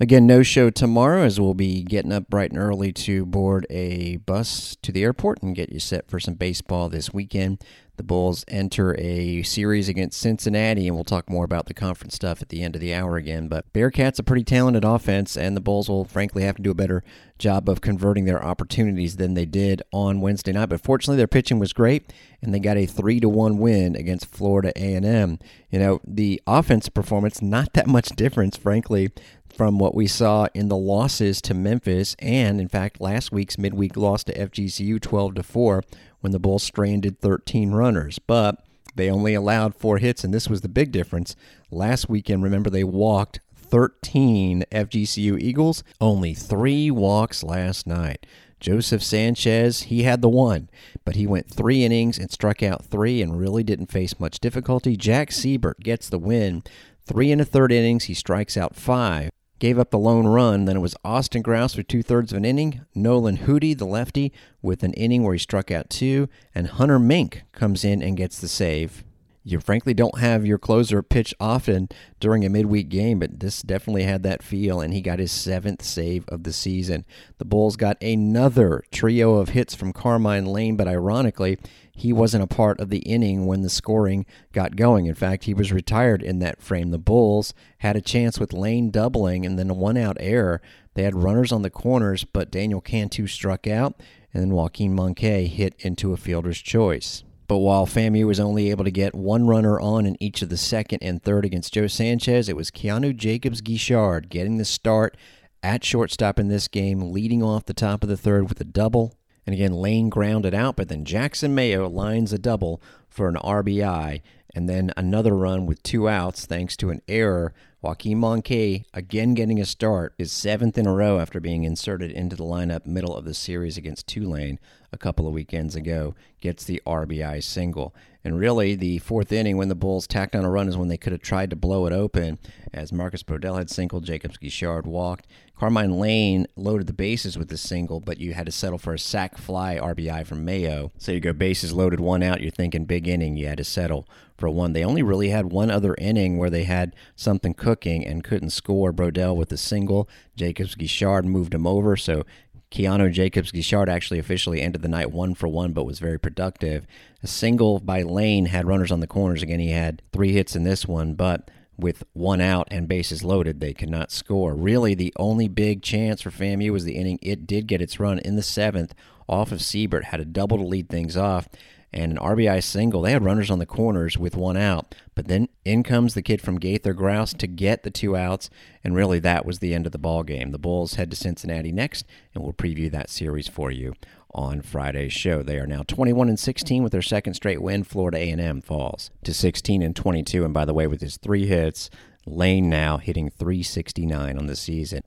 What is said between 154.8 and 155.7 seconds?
the night one for